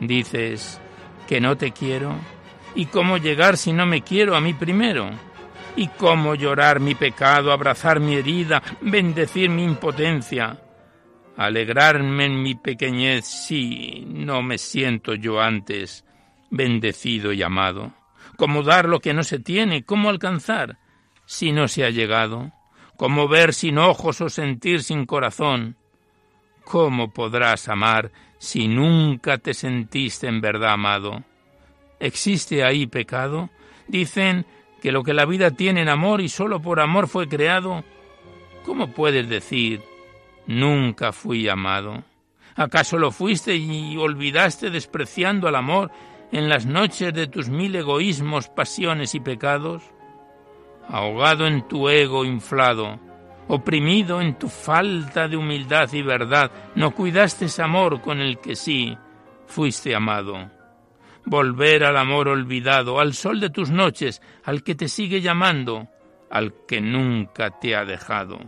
[0.00, 0.80] dices
[1.28, 2.16] que no te quiero.
[2.74, 5.10] ¿Y cómo llegar si no me quiero a mí primero?
[5.76, 10.58] y cómo llorar mi pecado, abrazar mi herida, bendecir mi impotencia,
[11.36, 16.04] alegrarme en mi pequeñez si no me siento yo antes
[16.50, 17.92] bendecido y amado.
[18.36, 20.78] Cómo dar lo que no se tiene, cómo alcanzar
[21.24, 22.52] si no se ha llegado,
[22.96, 25.76] cómo ver sin ojos o sentir sin corazón.
[26.64, 31.24] ¿Cómo podrás amar si nunca te sentiste en verdad amado?
[31.98, 33.50] ¿Existe ahí pecado?
[33.88, 34.46] Dicen
[34.80, 37.84] que lo que la vida tiene en amor y solo por amor fue creado,
[38.64, 39.80] ¿cómo puedes decir
[40.46, 42.04] nunca fui amado?
[42.54, 45.90] ¿Acaso lo fuiste y olvidaste despreciando al amor
[46.32, 49.82] en las noches de tus mil egoísmos, pasiones y pecados?
[50.88, 52.98] Ahogado en tu ego inflado,
[53.48, 58.56] oprimido en tu falta de humildad y verdad, no cuidaste ese amor con el que
[58.56, 58.96] sí
[59.46, 60.50] fuiste amado
[61.24, 65.88] volver al amor olvidado, al sol de tus noches, al que te sigue llamando,
[66.30, 68.40] al que nunca te ha dejado.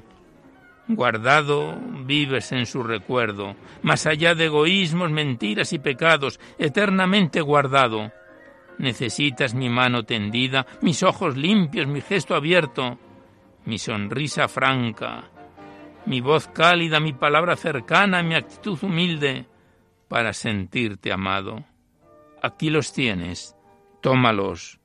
[0.86, 8.12] Guardado vives en su recuerdo, más allá de egoísmos, mentiras y pecados, eternamente guardado.
[8.78, 12.98] Necesitas mi mano tendida, mis ojos limpios, mi gesto abierto,
[13.64, 15.30] mi sonrisa franca,
[16.06, 19.46] mi voz cálida, mi palabra cercana, mi actitud humilde,
[20.08, 21.64] para sentirte amado
[22.44, 23.56] aquí los tienes,
[24.02, 24.78] tómalos,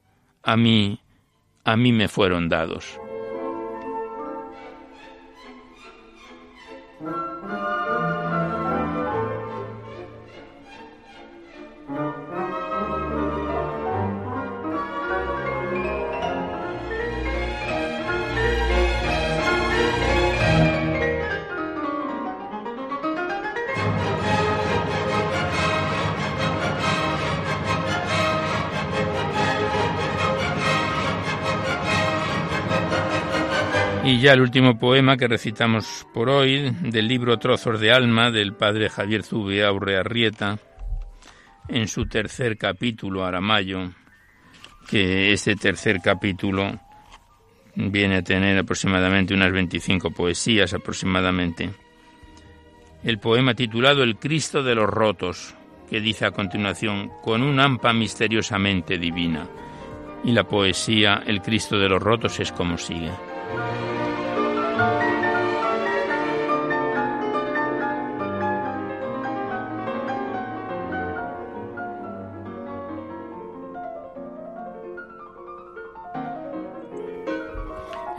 [0.43, 1.01] a mí,
[1.65, 2.97] a mí me fueron dados.
[6.99, 7.11] Thank
[7.43, 7.68] you.
[34.09, 38.55] Y ya el último poema que recitamos por hoy, del libro Trozos de Alma, del
[38.55, 40.57] padre Javier Zubiaurre Arrieta,
[41.67, 43.91] en su tercer capítulo, Aramayo,
[44.89, 46.79] que este tercer capítulo
[47.75, 51.69] viene a tener aproximadamente unas 25 poesías aproximadamente.
[53.03, 55.53] El poema titulado El Cristo de los Rotos,
[55.87, 59.47] que dice a continuación, con un ampa misteriosamente divina.
[60.23, 63.11] Y la poesía El Cristo de los Rotos es como sigue.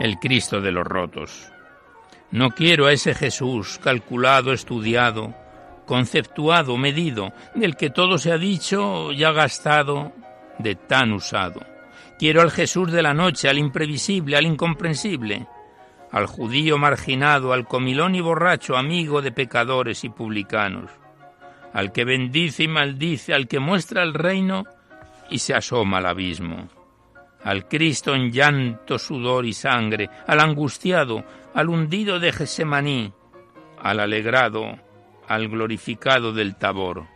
[0.01, 1.51] El Cristo de los rotos.
[2.31, 5.35] No quiero a ese Jesús calculado, estudiado,
[5.85, 10.11] conceptuado, medido, del que todo se ha dicho y ha gastado,
[10.57, 11.61] de tan usado.
[12.17, 15.47] Quiero al Jesús de la noche, al imprevisible, al incomprensible,
[16.11, 20.91] al judío marginado, al comilón y borracho, amigo de pecadores y publicanos,
[21.73, 24.65] al que bendice y maldice, al que muestra el reino
[25.29, 26.67] y se asoma al abismo
[27.43, 33.11] al Cristo en llanto, sudor y sangre, al angustiado, al hundido de Gesemaní,
[33.79, 34.77] al alegrado,
[35.27, 37.07] al glorificado del Tabor,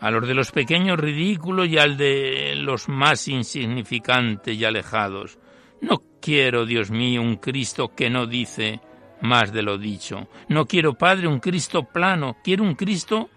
[0.00, 5.38] a los de los pequeños ridículos y al de los más insignificantes y alejados.
[5.82, 8.80] No quiero, Dios mío, un Cristo que no dice
[9.20, 10.28] más de lo dicho.
[10.48, 13.28] No quiero, Padre, un Cristo plano, quiero un Cristo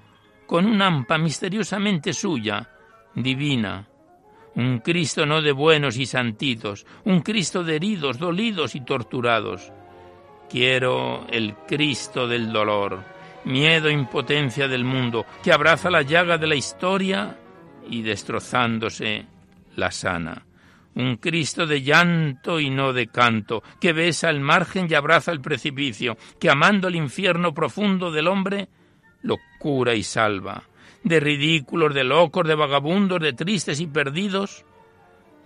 [0.46, 2.70] con una ampa misteriosamente suya,
[3.16, 3.88] divina.
[4.56, 9.72] Un Cristo no de buenos y santitos, un Cristo de heridos, dolidos y torturados.
[10.50, 13.04] Quiero el Cristo del dolor,
[13.46, 17.38] miedo e impotencia del mundo, que abraza la llaga de la historia
[17.90, 19.26] y destrozándose
[19.76, 20.46] la sana.
[20.96, 25.42] Un Cristo de llanto y no de canto, que besa el margen y abraza el
[25.42, 28.70] precipicio, que amando el infierno profundo del hombre,
[29.22, 30.64] lo cura y salva.
[31.04, 34.66] De ridículos, de locos, de vagabundos, de tristes y perdidos,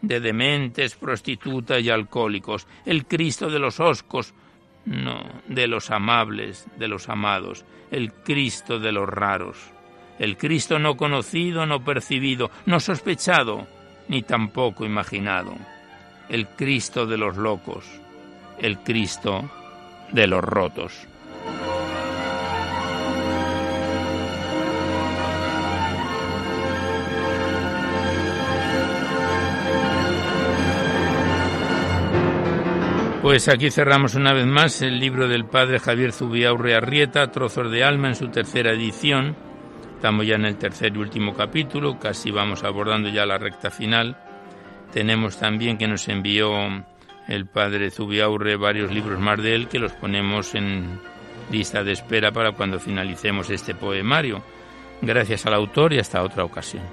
[0.01, 4.33] de dementes, prostitutas y alcohólicos, el Cristo de los oscos,
[4.85, 9.57] no, de los amables, de los amados, el Cristo de los raros,
[10.19, 13.67] el Cristo no conocido, no percibido, no sospechado,
[14.09, 15.53] ni tampoco imaginado,
[16.27, 17.85] el Cristo de los locos,
[18.57, 19.49] el Cristo
[20.11, 21.07] de los rotos.
[33.21, 37.83] Pues aquí cerramos una vez más el libro del padre Javier Zubiaurre Arrieta, Trozos de
[37.83, 39.35] Alma, en su tercera edición.
[39.99, 44.15] Estamos ya en el tercer y último capítulo, casi vamos abordando ya la recta final.
[44.93, 46.53] Tenemos también que nos envió
[47.27, 51.01] el padre Zubiaurre varios libros más de él que los ponemos en
[51.51, 54.41] lista de espera para cuando finalicemos este poemario.
[55.01, 56.83] Gracias al autor y hasta otra ocasión.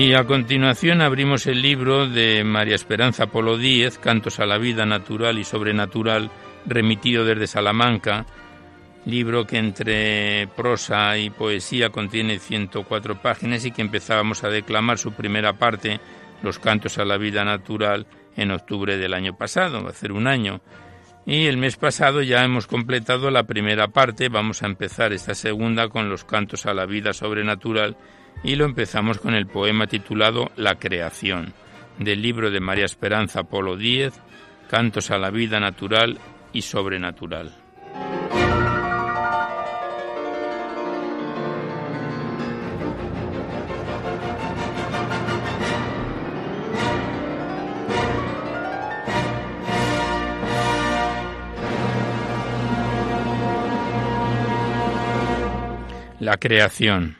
[0.00, 4.86] Y a continuación abrimos el libro de María Esperanza Polo Díez, Cantos a la Vida
[4.86, 6.30] Natural y Sobrenatural,
[6.66, 8.24] remitido desde Salamanca,
[9.06, 15.14] libro que entre prosa y poesía contiene 104 páginas y que empezábamos a declamar su
[15.14, 15.98] primera parte,
[16.44, 20.28] Los Cantos a la Vida Natural, en octubre del año pasado, va a ser un
[20.28, 20.60] año.
[21.26, 25.88] Y el mes pasado ya hemos completado la primera parte, vamos a empezar esta segunda
[25.88, 27.96] con los Cantos a la Vida Sobrenatural,
[28.42, 31.52] y lo empezamos con el poema titulado La creación,
[31.98, 34.14] del libro de María Esperanza Polo Díez,
[34.68, 36.18] Cantos a la vida natural
[36.52, 37.52] y sobrenatural.
[56.20, 57.17] La creación.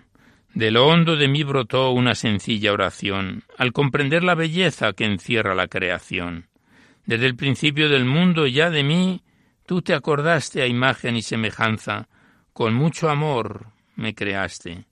[0.58, 5.54] De lo hondo de mí brotó una sencilla oración, al comprender la belleza que encierra
[5.54, 6.48] la creación.
[7.06, 9.22] Desde el principio del mundo ya de mí,
[9.66, 12.08] tú te acordaste a imagen y semejanza,
[12.52, 14.86] con mucho amor me creaste.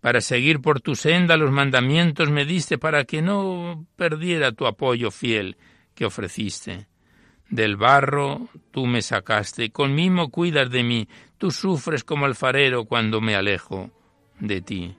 [0.00, 5.10] Para seguir por tu senda los mandamientos me diste para que no perdiera tu apoyo
[5.10, 5.56] fiel
[5.96, 6.86] que ofreciste.
[7.50, 11.08] Del barro tú me sacaste, con mimo cuidas de mí,
[11.38, 13.90] tú sufres como alfarero cuando me alejo
[14.38, 14.97] de ti.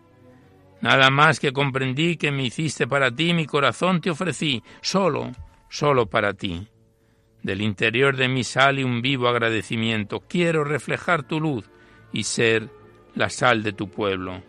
[0.82, 5.32] Nada más que comprendí que me hiciste para ti, mi corazón te ofrecí, solo,
[5.70, 6.68] solo para ti.
[7.44, 10.22] Del interior de mí sale un vivo agradecimiento.
[10.22, 11.70] Quiero reflejar tu luz
[12.12, 12.70] y ser
[13.16, 14.42] la sal de tu pueblo.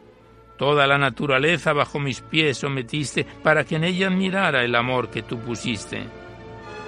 [0.56, 5.22] Toda la naturaleza bajo mis pies sometiste para que en ella admirara el amor que
[5.22, 6.04] tú pusiste.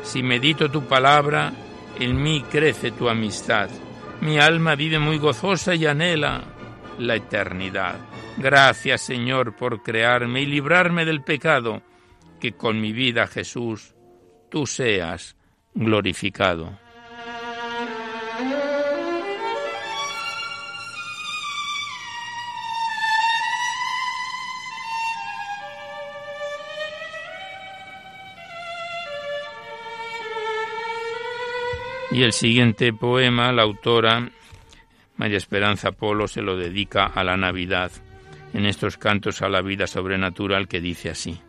[0.03, 1.53] Si medito tu palabra,
[1.99, 3.71] en mí crece tu amistad.
[4.21, 6.43] Mi alma vive muy gozosa y anhela
[6.99, 8.12] la eternidad.
[8.39, 11.83] Gracias Señor por crearme y librarme del pecado,
[12.41, 13.95] que con mi vida Jesús
[14.51, 15.37] tú seas
[15.75, 16.79] glorificado.
[32.11, 34.29] Y el siguiente poema, la autora
[35.17, 37.91] María Esperanza Polo se lo dedica a la Navidad
[38.53, 41.41] en estos cantos a la vida sobrenatural que dice así.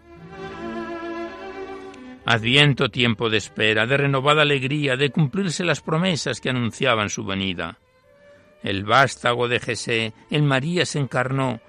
[2.25, 7.79] Adviento tiempo de espera, de renovada alegría, de cumplirse las promesas que anunciaban su venida.
[8.63, 11.59] El vástago de Jesé, en María se encarnó,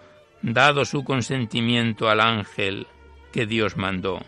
[0.43, 2.87] dado su consentimiento al ángel
[3.33, 4.21] que Dios mandó.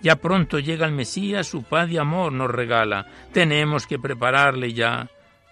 [0.00, 3.06] Ya pronto llega el Mesías, su paz y amor nos regala.
[3.32, 5.08] Tenemos que prepararle ya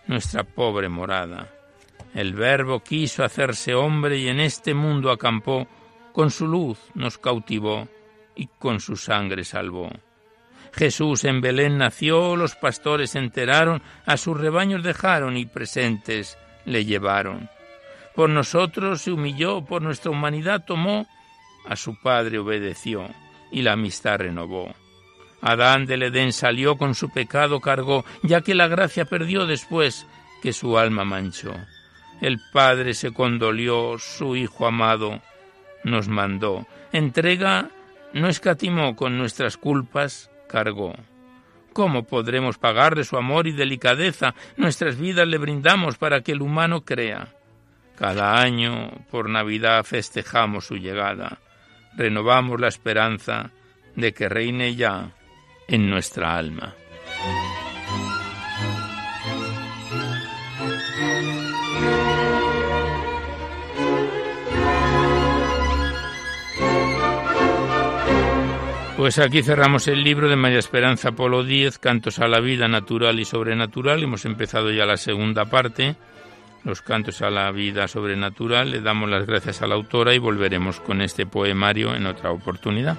[0.07, 1.49] nuestra pobre morada.
[2.15, 5.67] El Verbo quiso hacerse hombre y en este mundo acampó,
[6.13, 7.89] con su luz nos cautivó
[8.37, 9.91] y con su sangre salvó.
[10.75, 16.85] Jesús en Belén nació, los pastores se enteraron, a sus rebaños dejaron y presentes le
[16.85, 17.49] llevaron.
[18.15, 21.07] Por nosotros se humilló, por nuestra humanidad tomó,
[21.67, 23.09] a su Padre obedeció
[23.51, 24.75] y la amistad renovó.
[25.41, 30.07] Adán del Edén salió con su pecado cargó, ya que la gracia perdió después
[30.43, 31.53] que su alma manchó.
[32.23, 35.21] El Padre se condolió, su Hijo amado
[35.83, 36.69] nos mandó.
[36.93, 37.69] Entrega
[38.13, 40.95] no escatimó con nuestras culpas, cargó.
[41.73, 44.37] ¿Cómo podremos pagarle su amor y delicadeza?
[44.57, 47.35] Nuestras vidas le brindamos para que el humano crea.
[47.97, 51.41] Cada año, por Navidad, festejamos su llegada.
[51.97, 53.51] Renovamos la esperanza
[53.97, 55.11] de que reine ya
[55.67, 56.77] en nuestra alma.
[69.03, 73.19] Pues aquí cerramos el libro de María Esperanza Polo Díez, Cantos a la Vida Natural
[73.19, 74.01] y Sobrenatural.
[74.01, 75.97] Hemos empezado ya la segunda parte,
[76.63, 78.71] los Cantos a la Vida Sobrenatural.
[78.71, 82.97] Le damos las gracias a la autora y volveremos con este poemario en otra oportunidad.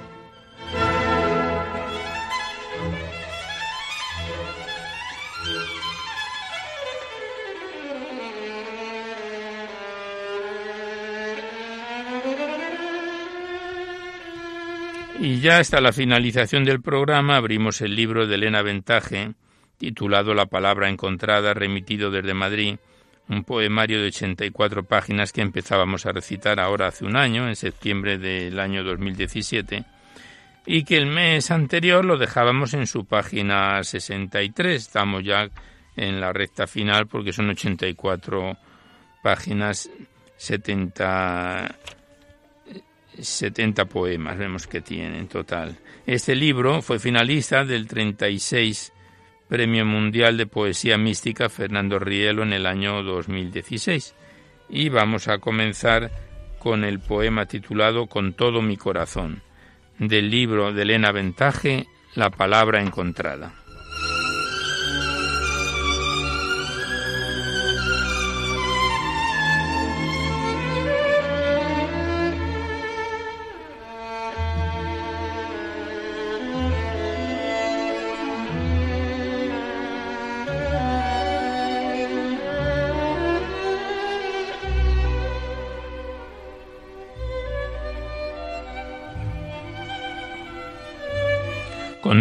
[15.23, 19.31] Y ya hasta la finalización del programa abrimos el libro de Elena Ventaje,
[19.77, 22.75] titulado La palabra encontrada, remitido desde Madrid,
[23.29, 28.17] un poemario de 84 páginas que empezábamos a recitar ahora hace un año, en septiembre
[28.17, 29.85] del año 2017,
[30.65, 34.75] y que el mes anterior lo dejábamos en su página 63.
[34.75, 35.47] Estamos ya
[35.95, 38.57] en la recta final porque son 84
[39.23, 39.89] páginas,
[40.35, 41.77] 70
[43.19, 45.77] 70 poemas vemos que tiene en total.
[46.05, 48.93] Este libro fue finalista del 36
[49.47, 54.15] Premio Mundial de Poesía Mística Fernando Rielo en el año 2016.
[54.69, 56.11] Y vamos a comenzar
[56.57, 59.43] con el poema titulado Con todo mi corazón,
[59.99, 61.85] del libro de Elena Ventaje,
[62.15, 63.62] La palabra encontrada.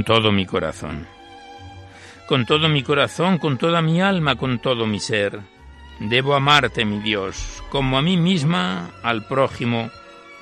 [0.03, 1.07] Con todo mi corazón.
[2.26, 5.38] Con todo mi corazón, con toda mi alma, con todo mi ser.
[6.00, 9.90] Debo amarte, mi Dios, como a mí misma, al prójimo.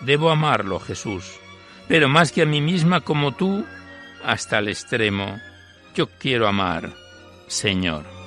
[0.00, 1.38] Debo amarlo, Jesús.
[1.88, 3.66] Pero más que a mí misma como tú,
[4.24, 5.38] hasta el extremo.
[5.94, 6.94] Yo quiero amar,
[7.46, 8.19] Señor.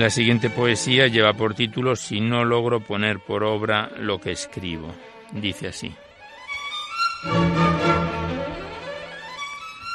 [0.00, 4.94] La siguiente poesía lleva por título Si no logro poner por obra lo que escribo.
[5.30, 5.94] Dice así.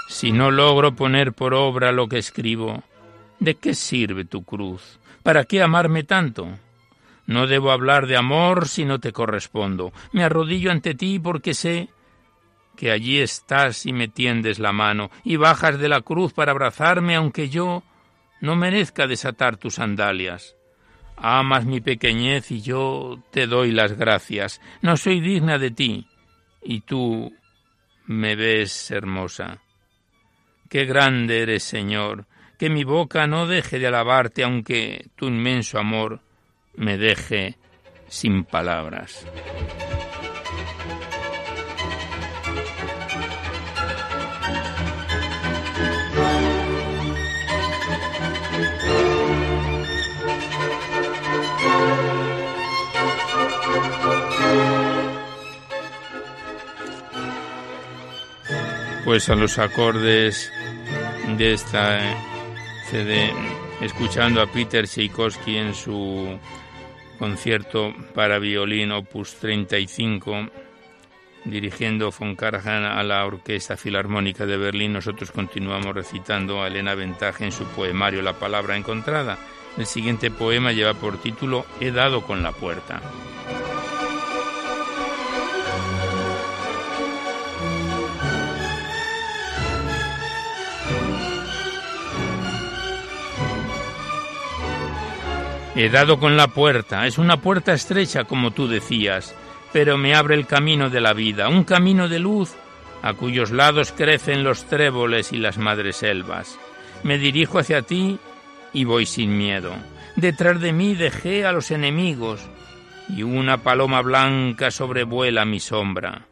[0.08, 2.84] Si no logro poner por obra lo que escribo,
[3.40, 5.00] ¿de qué sirve tu cruz?
[5.24, 6.50] ¿Para qué amarme tanto?
[7.26, 9.92] No debo hablar de amor si no te correspondo.
[10.12, 11.90] Me arrodillo ante ti porque sé
[12.78, 17.16] que allí estás y me tiendes la mano y bajas de la cruz para abrazarme
[17.16, 17.82] aunque yo
[18.42, 20.56] no merezca desatar tus sandalias.
[21.18, 24.62] Amas mi pequeñez y yo te doy las gracias.
[24.82, 26.08] No soy digna de ti
[26.62, 27.34] y tú
[28.06, 29.62] me ves hermosa.
[30.70, 32.26] Qué grande eres, Señor,
[32.58, 36.22] que mi boca no deje de alabarte aunque tu inmenso amor
[36.76, 37.58] me deje
[38.08, 39.26] sin palabras.
[59.06, 60.52] Pues a los acordes
[61.38, 62.00] de esta
[62.90, 63.32] CD,
[63.80, 66.40] escuchando a Peter Tchaikovsky en su
[67.20, 70.50] concierto para violín opus 35,
[71.46, 77.46] dirigiendo von Karajan a la Orquesta Filarmónica de Berlín, nosotros continuamos recitando a Elena Ventaje
[77.46, 79.38] en su poemario La Palabra Encontrada.
[79.78, 83.02] El siguiente poema lleva por título He dado con la puerta.
[95.78, 99.36] He dado con la puerta, es una puerta estrecha como tú decías,
[99.74, 102.56] pero me abre el camino de la vida, un camino de luz
[103.02, 106.58] a cuyos lados crecen los tréboles y las madreselvas.
[107.04, 108.18] Me dirijo hacia ti
[108.72, 109.74] y voy sin miedo.
[110.16, 112.50] Detrás de mí dejé a los enemigos
[113.10, 116.26] y una paloma blanca sobrevuela mi sombra.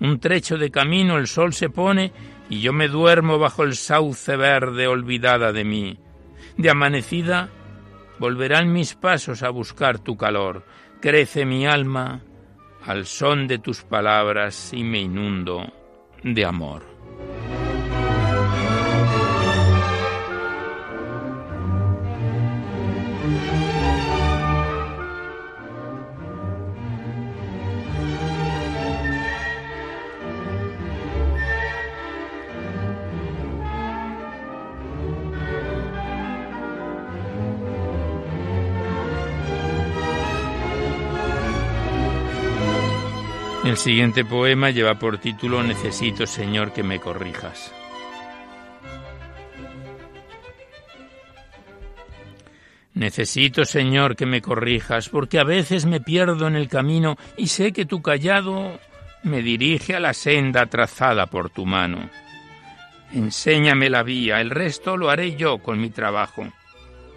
[0.00, 2.12] Un trecho de camino el sol se pone
[2.50, 5.98] y yo me duermo bajo el sauce verde olvidada de mí.
[6.58, 7.48] De amanecida
[8.22, 10.64] volverán mis pasos a buscar tu calor.
[11.00, 12.22] Crece mi alma
[12.86, 15.72] al son de tus palabras y me inundo
[16.22, 16.84] de amor.
[43.72, 47.72] El siguiente poema lleva por título Necesito, Señor, que me corrijas.
[52.92, 57.72] Necesito, Señor, que me corrijas, porque a veces me pierdo en el camino y sé
[57.72, 58.78] que tu callado
[59.22, 62.10] me dirige a la senda trazada por tu mano.
[63.14, 66.46] Enséñame la vía, el resto lo haré yo con mi trabajo.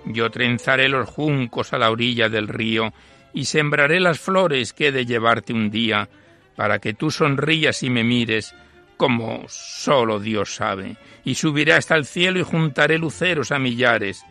[0.06, 2.94] Yo trenzaré los juncos a la orilla del río
[3.34, 6.08] y sembraré las flores que he de llevarte un día
[6.56, 8.56] para que tú sonrías y me mires
[8.98, 14.24] como solo Dios sabe, y subiré hasta el cielo y juntaré luceros a millares,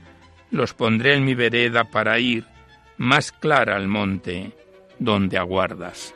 [0.51, 2.45] los pondré en mi vereda para ir
[2.97, 4.53] más clara al monte
[4.99, 6.15] donde aguardas.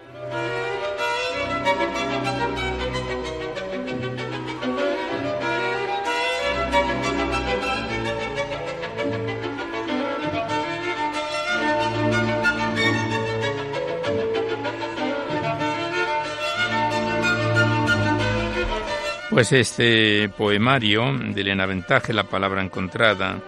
[19.38, 23.38] Pues este poemario de Elena Ventaje, La palabra encontrada,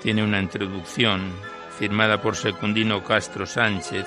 [0.00, 1.32] tiene una introducción
[1.76, 4.06] firmada por Secundino Castro Sánchez,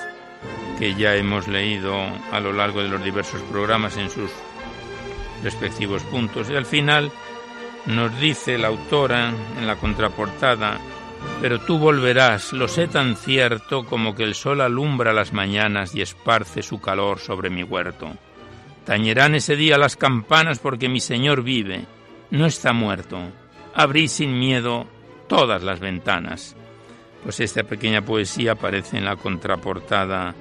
[0.78, 1.94] que ya hemos leído
[2.32, 4.30] a lo largo de los diversos programas en sus
[5.42, 6.48] respectivos puntos.
[6.48, 7.12] Y al final
[7.84, 10.78] nos dice la autora en la contraportada,
[11.42, 16.00] pero tú volverás, lo sé tan cierto como que el sol alumbra las mañanas y
[16.00, 18.16] esparce su calor sobre mi huerto.
[18.84, 21.86] Tañerán ese día las campanas porque mi Señor vive,
[22.30, 23.18] no está muerto.
[23.74, 24.86] Abrí sin miedo
[25.26, 26.54] todas las ventanas.
[27.22, 30.34] Pues esta pequeña poesía aparece en la contraportada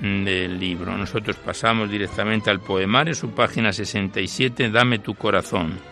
[0.00, 0.96] del libro.
[0.96, 5.91] Nosotros pasamos directamente al poemario, su página 67, Dame tu corazón.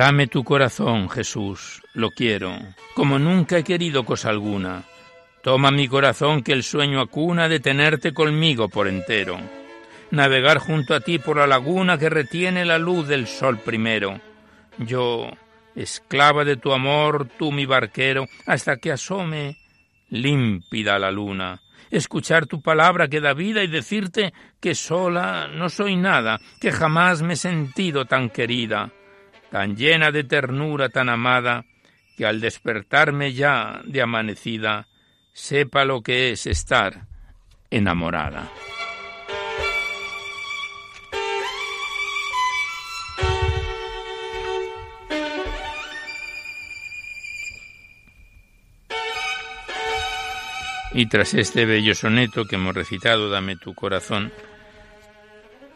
[0.00, 2.56] Dame tu corazón, Jesús, lo quiero,
[2.94, 4.84] como nunca he querido cosa alguna.
[5.42, 9.38] Toma mi corazón que el sueño acuna de tenerte conmigo por entero.
[10.10, 14.18] Navegar junto a ti por la laguna que retiene la luz del sol primero.
[14.78, 15.28] Yo,
[15.76, 19.58] esclava de tu amor, tú mi barquero, hasta que asome
[20.08, 21.60] límpida la luna.
[21.90, 27.20] Escuchar tu palabra que da vida y decirte que sola no soy nada, que jamás
[27.20, 28.94] me he sentido tan querida
[29.50, 31.64] tan llena de ternura, tan amada,
[32.16, 34.86] que al despertarme ya de amanecida,
[35.32, 37.06] sepa lo que es estar
[37.70, 38.50] enamorada.
[50.92, 54.32] Y tras este bello soneto que hemos recitado, Dame tu corazón,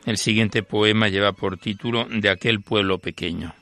[0.06, 3.54] el siguiente poema lleva por título De aquel pueblo pequeño.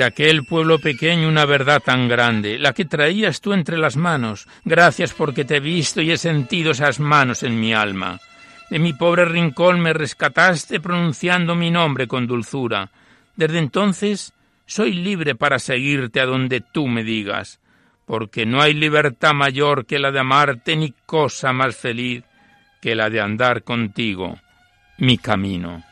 [0.00, 4.48] De aquel pueblo pequeño una verdad tan grande, la que traías tú entre las manos.
[4.64, 8.18] Gracias porque te he visto y he sentido esas manos en mi alma.
[8.70, 12.90] De mi pobre rincón me rescataste pronunciando mi nombre con dulzura.
[13.36, 14.32] Desde entonces
[14.64, 17.60] soy libre para seguirte a donde tú me digas,
[18.06, 22.24] porque no hay libertad mayor que la de amarte ni cosa más feliz
[22.80, 24.38] que la de andar contigo
[24.96, 25.89] mi camino.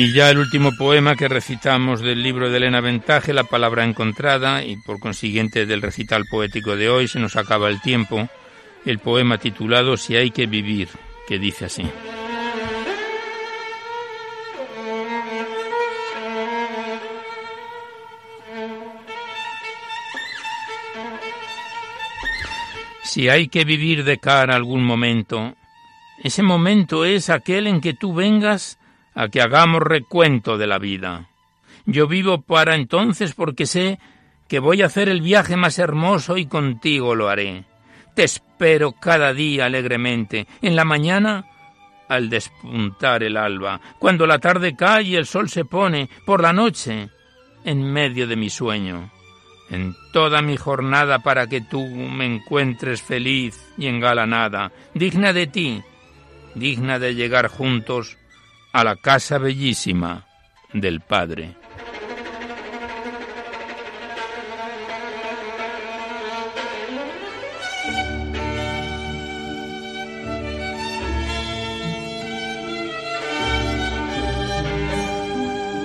[0.00, 4.64] Y ya el último poema que recitamos del libro de Elena Ventaje, La palabra encontrada,
[4.64, 8.26] y por consiguiente del recital poético de hoy, se nos acaba el tiempo,
[8.86, 10.88] el poema titulado Si hay que vivir,
[11.28, 11.82] que dice así.
[23.02, 25.54] Si hay que vivir de cara algún momento,
[26.24, 28.79] ese momento es aquel en que tú vengas
[29.14, 31.28] a que hagamos recuento de la vida.
[31.86, 33.98] Yo vivo para entonces porque sé
[34.48, 37.64] que voy a hacer el viaje más hermoso y contigo lo haré.
[38.14, 41.46] Te espero cada día alegremente, en la mañana
[42.08, 46.52] al despuntar el alba, cuando la tarde cae y el sol se pone, por la
[46.52, 47.08] noche,
[47.64, 49.12] en medio de mi sueño,
[49.70, 55.82] en toda mi jornada para que tú me encuentres feliz y engalanada, digna de ti,
[56.56, 58.18] digna de llegar juntos
[58.72, 60.26] a la casa bellísima
[60.72, 61.56] del Padre.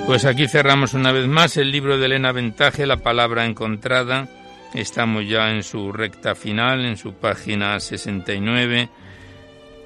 [0.06, 4.28] Pues aquí cerramos una vez más el libro de Elena Ventaje, La palabra encontrada.
[4.76, 8.88] Estamos ya en su recta final, en su página 69,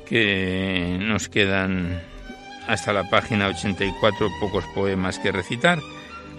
[0.05, 2.01] que nos quedan
[2.69, 5.79] hasta la página 84 pocos poemas que recitar.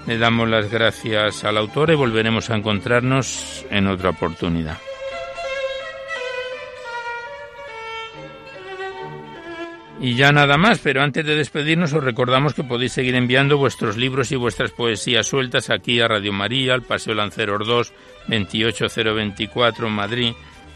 [0.07, 4.79] Le damos las gracias al autor y volveremos a encontrarnos en otra oportunidad.
[10.01, 13.99] Y ya nada más, pero antes de despedirnos os recordamos que podéis seguir enviando vuestros
[13.99, 17.93] libros y vuestras poesías sueltas aquí a Radio María, al Paseo Lanceros 2,
[18.29, 20.33] 28024, Madrid,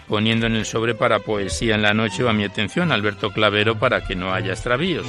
[0.09, 3.79] poniendo en el sobre para poesía en la noche o a mi atención, Alberto Clavero,
[3.79, 5.07] para que no haya extravíos.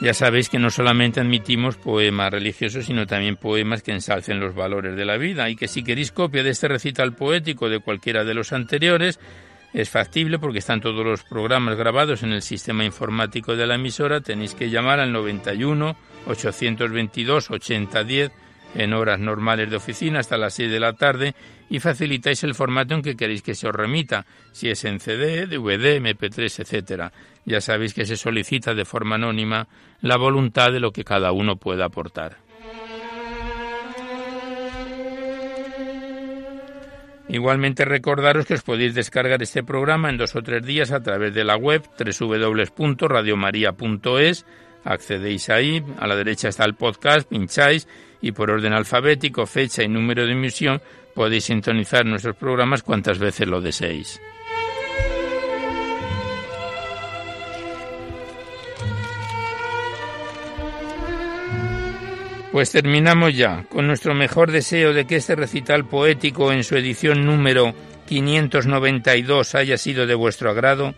[0.00, 4.96] Ya sabéis que no solamente admitimos poemas religiosos, sino también poemas que ensalcen los valores
[4.96, 8.34] de la vida y que si queréis copia de este recital poético de cualquiera de
[8.34, 9.20] los anteriores,
[9.72, 14.20] es factible porque están todos los programas grabados en el sistema informático de la emisora.
[14.20, 18.32] Tenéis que llamar al 91 822 8010
[18.74, 21.34] en horas normales de oficina hasta las 6 de la tarde
[21.70, 25.46] y facilitáis el formato en que queréis que se os remita, si es en CD,
[25.46, 27.12] DVD, MP3, etcétera.
[27.46, 29.66] Ya sabéis que se solicita de forma anónima
[30.00, 32.38] la voluntad de lo que cada uno pueda aportar.
[37.28, 41.34] Igualmente recordaros que os podéis descargar este programa en dos o tres días a través
[41.34, 44.46] de la web www.radiomaria.es.
[44.84, 47.88] Accedéis ahí, a la derecha está el podcast, pincháis
[48.20, 50.82] y por orden alfabético, fecha y número de emisión
[51.14, 54.20] podéis sintonizar nuestros programas cuantas veces lo deseéis.
[62.54, 67.26] Pues terminamos ya con nuestro mejor deseo de que este recital poético en su edición
[67.26, 67.74] número
[68.06, 70.94] 592 haya sido de vuestro agrado.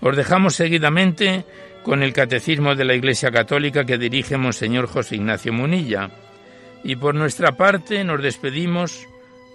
[0.00, 1.44] Os dejamos seguidamente
[1.82, 6.10] con el Catecismo de la Iglesia Católica que dirige Monseñor José Ignacio Munilla.
[6.84, 9.04] Y por nuestra parte nos despedimos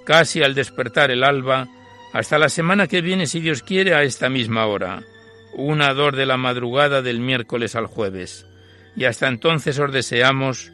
[0.05, 1.69] casi al despertar el alba,
[2.11, 5.03] hasta la semana que viene, si Dios quiere, a esta misma hora,
[5.53, 8.45] una dor de la madrugada del miércoles al jueves.
[8.97, 10.73] Y hasta entonces os deseamos